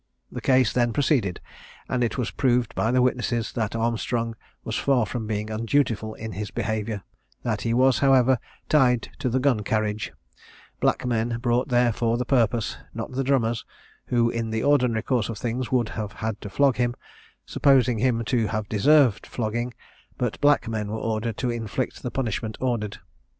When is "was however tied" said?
7.75-9.09